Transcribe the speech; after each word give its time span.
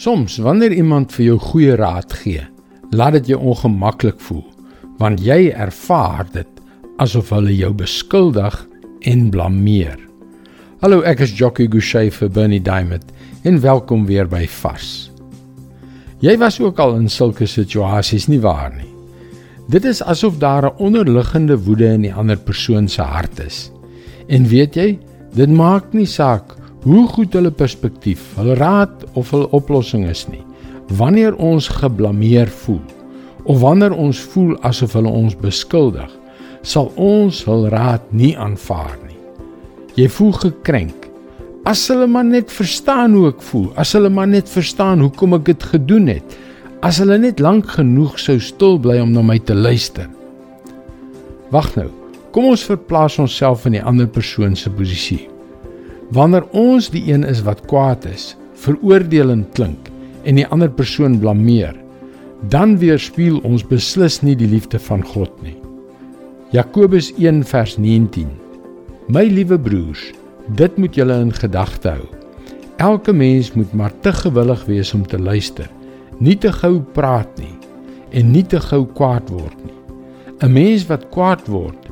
Soms 0.00 0.38
wanneer 0.40 0.72
iemand 0.72 1.12
vir 1.12 1.26
jou 1.26 1.34
goeie 1.50 1.74
raad 1.76 2.14
gee, 2.22 2.40
laat 2.96 3.18
dit 3.18 3.34
jou 3.34 3.38
ongemaklik 3.52 4.16
voel, 4.24 4.46
want 4.96 5.20
jy 5.20 5.50
ervaar 5.52 6.24
dit 6.32 6.62
asof 7.04 7.28
hulle 7.34 7.52
jou 7.52 7.68
beskuldig 7.76 8.54
en 9.10 9.26
blameer. 9.34 9.98
Hallo, 10.80 11.02
ek 11.04 11.20
is 11.26 11.34
Jockey 11.36 11.68
Gouchee 11.68 12.08
vir 12.16 12.30
Bernie 12.32 12.62
Diamond 12.64 13.12
en 13.44 13.60
welkom 13.60 14.06
weer 14.08 14.24
by 14.24 14.46
Fas. 14.48 15.10
Jy 16.24 16.38
was 16.40 16.56
ook 16.64 16.80
al 16.80 16.96
in 16.96 17.12
sulke 17.12 17.44
situasies 17.44 18.30
nie 18.32 18.40
waar 18.40 18.72
nie. 18.78 18.88
Dit 19.68 19.84
is 19.84 20.00
asof 20.00 20.38
daar 20.40 20.70
'n 20.70 20.80
onderliggende 20.80 21.60
woede 21.60 21.92
in 21.92 22.08
die 22.08 22.14
ander 22.14 22.38
persoon 22.38 22.88
se 22.88 23.02
hart 23.02 23.38
is. 23.44 23.68
En 24.28 24.48
weet 24.48 24.74
jy, 24.74 24.98
dit 25.34 25.50
maak 25.50 25.92
nie 25.92 26.08
saak 26.08 26.56
hoe 26.82 27.06
goed 27.08 27.34
hulle 27.36 27.50
perspektief, 27.50 28.22
hulle 28.38 28.54
raad 28.56 29.04
of 29.18 29.30
hulle 29.34 29.50
oplossing 29.56 30.06
is 30.08 30.24
nie. 30.30 30.42
Wanneer 30.96 31.36
ons 31.36 31.68
geblameer 31.80 32.50
voel 32.64 32.82
of 33.44 33.60
wanneer 33.62 33.94
ons 33.96 34.18
voel 34.32 34.56
asof 34.68 34.92
hulle 34.98 35.08
ons 35.08 35.36
beskuldig, 35.36 36.10
sal 36.62 36.90
ons 37.00 37.40
hul 37.48 37.68
raad 37.72 38.04
nie 38.12 38.34
aanvaar 38.36 38.98
nie. 39.06 39.16
Jy 39.96 40.08
voel 40.12 40.34
gekrenk. 40.42 41.08
As 41.68 41.82
hulle 41.92 42.06
maar 42.08 42.24
net 42.24 42.52
verstaan 42.52 43.16
hoe 43.16 43.30
ek 43.30 43.42
voel, 43.44 43.70
as 43.80 43.92
hulle 43.96 44.10
maar 44.12 44.28
net 44.28 44.48
verstaan 44.48 45.02
hoekom 45.04 45.36
ek 45.36 45.48
dit 45.50 45.66
gedoen 45.72 46.08
het, 46.12 46.36
as 46.84 47.00
hulle 47.02 47.18
net 47.20 47.40
lank 47.40 47.68
genoeg 47.76 48.16
sou 48.20 48.38
stil 48.40 48.78
bly 48.80 49.00
om 49.02 49.12
na 49.12 49.24
my 49.24 49.38
te 49.38 49.56
luister. 49.56 50.08
Wag 51.52 51.74
nou. 51.76 51.90
Kom 52.30 52.46
ons 52.52 52.62
verplaas 52.62 53.18
onsself 53.18 53.66
in 53.66 53.74
die 53.74 53.82
ander 53.82 54.06
persoon 54.06 54.54
se 54.56 54.70
posisie. 54.70 55.24
Wanneer 56.10 56.46
ons 56.50 56.88
die 56.90 57.04
een 57.06 57.22
is 57.22 57.44
wat 57.46 57.62
kwaad 57.70 58.04
is, 58.10 58.34
veroordelend 58.58 59.52
klink 59.54 59.90
en 60.26 60.40
die 60.40 60.46
ander 60.50 60.70
persoon 60.70 61.18
blameer, 61.22 61.76
dan 62.50 62.78
weerspieël 62.80 63.38
ons 63.46 63.62
beslis 63.66 64.18
nie 64.26 64.34
die 64.36 64.48
liefde 64.50 64.80
van 64.82 65.04
God 65.06 65.30
nie. 65.44 65.54
Jakobus 66.50 67.12
1 67.14 67.44
vers 67.46 67.76
19. 67.78 68.26
My 69.06 69.22
liewe 69.30 69.58
broers, 69.58 70.08
dit 70.58 70.78
moet 70.82 70.98
julle 70.98 71.14
in 71.22 71.30
gedagte 71.30 71.94
hou. 71.94 72.08
Elke 72.82 73.12
mens 73.14 73.52
moet 73.54 73.72
maar 73.76 73.94
te 74.02 74.10
gewillig 74.12 74.64
wees 74.66 74.90
om 74.96 75.04
te 75.06 75.18
luister, 75.18 75.68
nie 76.18 76.34
te 76.34 76.50
gou 76.52 76.80
praat 76.96 77.30
nie 77.38 77.54
en 78.10 78.32
nie 78.32 78.42
te 78.42 78.58
gou 78.58 78.82
kwaad 78.98 79.30
word 79.30 79.58
nie. 79.62 79.76
'n 80.42 80.52
Mens 80.52 80.86
wat 80.88 81.06
kwaad 81.14 81.46
word, 81.46 81.86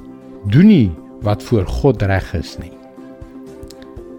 doen 0.51 0.67
nie 0.67 0.91
wat 1.23 1.43
voor 1.43 1.67
God 1.67 2.03
reg 2.03 2.35
is 2.35 2.57
nie. 2.59 2.78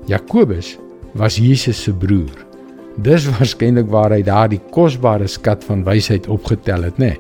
Jakobus 0.10 0.78
was 1.14 1.38
Jesus 1.38 1.84
se 1.84 1.94
broer. 1.94 2.34
Dis 2.98 3.28
waarskynlik 3.30 3.92
waar 3.94 4.16
hy 4.16 4.24
daardie 4.26 4.62
kosbare 4.74 5.28
skat 5.30 5.62
van 5.68 5.84
wysheid 5.86 6.26
opgetel 6.34 6.88
het, 6.88 6.98
né? 6.98 7.12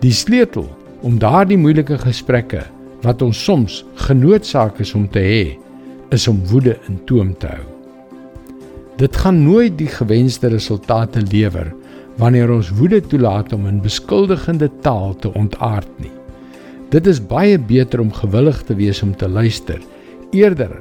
Die 0.00 0.14
sleutel 0.16 0.64
om 1.04 1.18
daardie 1.20 1.58
moeilike 1.60 1.98
gesprekke 2.00 2.62
wat 3.04 3.20
ons 3.22 3.42
soms 3.44 3.82
genoodsaak 4.06 4.80
is 4.80 4.94
om 4.96 5.04
te 5.10 5.20
hê, 5.20 5.44
is 6.16 6.24
om 6.30 6.40
woede 6.48 6.78
in 6.88 6.96
toom 7.10 7.34
te 7.36 7.50
hou. 7.52 7.66
Dit 8.96 9.18
gaan 9.20 9.42
nooit 9.44 9.76
die 9.76 9.90
gewenste 9.90 10.48
resultate 10.52 11.20
lewer 11.28 11.74
wanneer 12.20 12.54
ons 12.54 12.70
woede 12.78 13.02
toelaat 13.04 13.52
om 13.52 13.66
in 13.68 13.82
beskuldigende 13.84 14.70
taal 14.84 15.12
te 15.20 15.32
ontaard 15.36 15.92
nie. 16.00 16.12
Dit 16.92 17.08
is 17.08 17.20
baie 17.20 17.60
beter 17.60 18.00
om 18.00 18.12
gewillig 18.16 18.64
te 18.68 18.76
wees 18.80 19.02
om 19.04 19.12
te 19.16 19.28
luister 19.28 19.80
eerder 20.32 20.72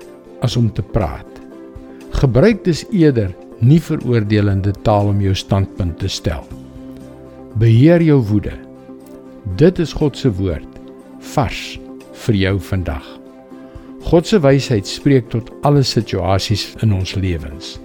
as 0.41 0.57
om 0.59 0.71
te 0.73 0.83
praat. 0.83 1.39
Gebruik 2.21 2.63
dus 2.65 2.83
eerder 2.91 3.31
nie 3.61 3.79
veroordelende 3.81 4.73
taal 4.83 5.11
om 5.13 5.21
jou 5.21 5.35
standpunt 5.37 5.99
te 6.01 6.09
stel. 6.09 6.43
Beheer 7.61 8.01
jou 8.01 8.19
woede. 8.31 8.53
Dit 9.57 9.79
is 9.79 9.93
God 9.93 10.17
se 10.17 10.31
woord 10.33 10.67
vars 11.33 11.79
vir 12.25 12.37
jou 12.37 12.55
vandag. 12.71 13.05
God 14.09 14.27
se 14.27 14.39
wysheid 14.41 14.87
spreek 14.89 15.29
tot 15.29 15.51
alle 15.67 15.83
situasies 15.85 16.71
in 16.81 16.93
ons 16.93 17.13
lewens. 17.15 17.77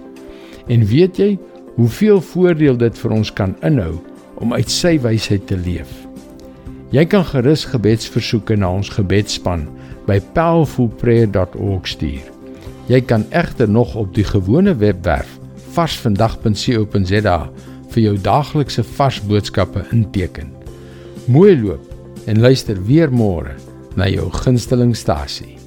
En 0.67 0.85
weet 0.85 1.19
jy 1.21 1.31
hoeveel 1.77 2.21
voordeel 2.33 2.77
dit 2.81 3.01
vir 3.03 3.13
ons 3.19 3.33
kan 3.33 3.53
inhou 3.65 3.93
om 4.41 4.53
uit 4.53 4.71
sy 4.73 4.97
wysheid 5.01 5.45
te 5.49 5.57
leef? 5.57 5.91
Jy 6.95 7.03
kan 7.11 7.25
gerus 7.27 7.67
gebedsversoeke 7.67 8.57
na 8.57 8.71
ons 8.79 8.89
gebedsspan 8.95 9.67
by 10.07 10.21
powerfulprayer.org 10.33 11.93
stuur. 11.93 12.36
Jy 12.87 13.01
kan 13.03 13.25
egter 13.35 13.69
nog 13.69 13.95
op 13.99 14.13
die 14.15 14.23
gewone 14.23 14.75
webwerf 14.79 15.33
varsvandag.co.za 15.75 17.37
vir 17.91 18.01
jou 18.03 18.15
daaglikse 18.23 18.83
vars 18.95 19.19
boodskappe 19.27 19.83
inteken. 19.91 20.53
Mooi 21.27 21.57
loop 21.59 22.25
en 22.25 22.39
luister 22.39 22.79
weer 22.87 23.11
môre 23.11 23.57
na 23.99 24.07
jou 24.07 24.29
gunstelingstasie. 24.31 25.66